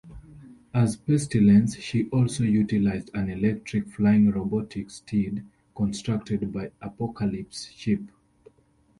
As 0.73 0.95
Pestilence, 0.95 1.75
she 1.77 2.09
also 2.09 2.43
utilized 2.43 3.11
an 3.13 3.29
electric 3.29 3.87
flying 3.87 4.31
robotic 4.31 4.89
steed 4.89 5.45
constructed 5.75 6.51
by 6.51 6.71
Apocalypse's 6.81 7.71
Ship. 7.71 8.01